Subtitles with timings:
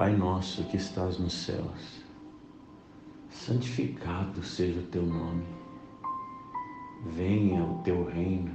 [0.00, 2.00] Pai nosso que estás nos céus,
[3.28, 5.44] santificado seja o teu nome,
[7.04, 8.50] venha o teu reino,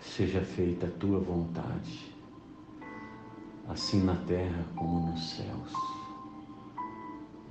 [0.00, 2.16] seja feita a tua vontade,
[3.68, 5.72] assim na terra como nos céus.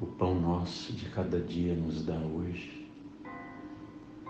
[0.02, 2.92] O pão nosso de cada dia nos dá hoje,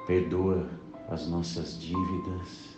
[0.05, 0.69] perdoa
[1.07, 2.77] as nossas dívidas,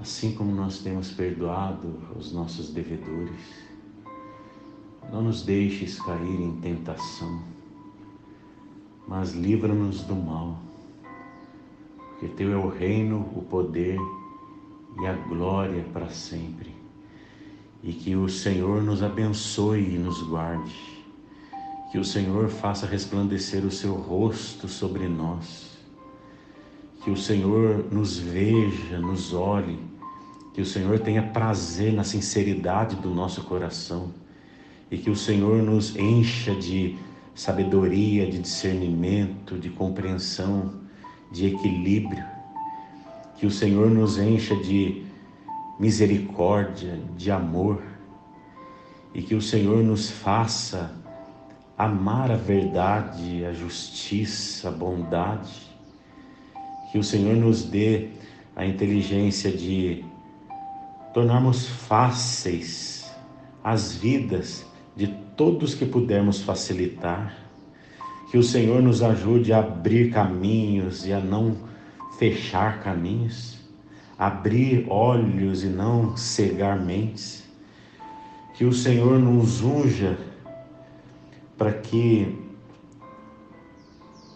[0.00, 3.70] assim como nós temos perdoado os nossos devedores.
[5.12, 7.38] Não nos deixes cair em tentação,
[9.06, 10.56] mas livra-nos do mal,
[12.08, 13.98] porque Teu é o reino, o poder
[15.02, 16.74] e a glória para sempre.
[17.82, 20.80] E que o Senhor nos abençoe e nos guarde,
[21.90, 25.76] que o Senhor faça resplandecer o Seu rosto sobre nós.
[27.04, 29.78] Que o Senhor nos veja, nos olhe,
[30.54, 34.21] que o Senhor tenha prazer na sinceridade do nosso coração
[34.92, 36.98] e que o Senhor nos encha de
[37.34, 40.82] sabedoria, de discernimento, de compreensão,
[41.30, 42.22] de equilíbrio,
[43.38, 45.06] que o Senhor nos encha de
[45.80, 47.82] misericórdia, de amor.
[49.14, 50.94] E que o Senhor nos faça
[51.76, 55.74] amar a verdade, a justiça, a bondade.
[56.90, 58.10] Que o Senhor nos dê
[58.54, 60.04] a inteligência de
[61.14, 63.10] tornarmos fáceis
[63.64, 64.66] as vidas
[64.96, 67.36] de todos que pudermos facilitar.
[68.30, 71.56] Que o Senhor nos ajude a abrir caminhos e a não
[72.18, 73.58] fechar caminhos,
[74.18, 77.44] abrir olhos e não cegar mentes.
[78.54, 80.18] Que o Senhor nos unja
[81.56, 82.42] para que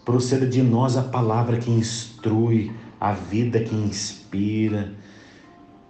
[0.07, 4.93] Proceda de nós a palavra que instrui, a vida que inspira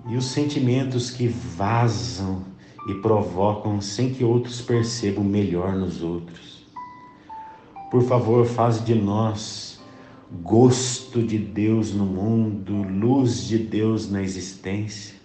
[0.09, 2.43] e os sentimentos que vazam
[2.87, 6.65] e provocam sem que outros percebam melhor nos outros.
[7.91, 9.79] Por favor, faz de nós
[10.41, 15.15] gosto de Deus no mundo, luz de Deus na existência.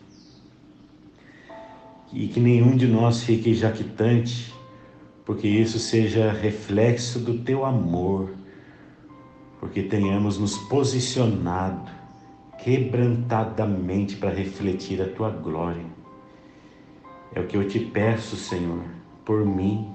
[2.12, 4.52] E que nenhum de nós fique jaquitante,
[5.24, 8.30] porque isso seja reflexo do teu amor
[9.62, 11.88] porque tenhamos nos posicionado
[12.58, 15.86] quebrantadamente para refletir a tua glória.
[17.34, 18.84] É o que eu te peço, Senhor,
[19.24, 19.92] por mim,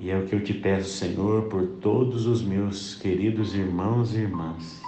[0.00, 4.18] e é o que eu te peço, Senhor, por todos os meus queridos irmãos e
[4.18, 4.80] irmãs.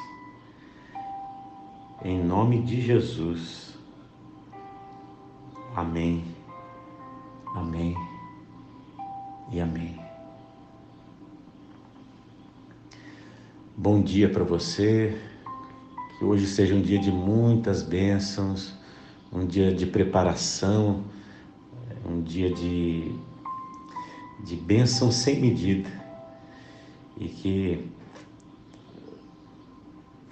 [2.04, 3.76] Em nome de Jesus.
[5.74, 6.24] Amém.
[7.54, 7.96] Amém.
[9.50, 9.98] E amém.
[13.76, 15.18] Bom dia para você,
[16.18, 18.78] que hoje seja um dia de muitas bênçãos,
[19.32, 21.04] um dia de preparação,
[22.04, 23.12] um dia de,
[24.42, 25.88] de bênção sem medida.
[27.16, 27.90] E que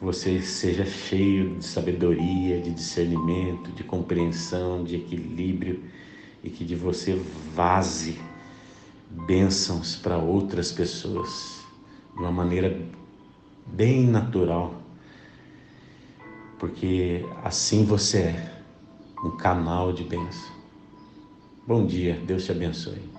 [0.00, 5.82] você seja cheio de sabedoria, de discernimento, de compreensão, de equilíbrio
[6.42, 7.20] e que de você
[7.54, 8.18] vaze
[9.10, 11.60] bênçãos para outras pessoas
[12.14, 12.80] de uma maneira
[13.66, 14.74] bem natural,
[16.58, 18.57] porque assim você é
[19.24, 20.50] um canal de bênção.
[21.66, 23.17] Bom dia, Deus te abençoe.